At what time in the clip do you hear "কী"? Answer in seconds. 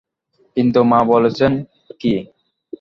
2.01-2.13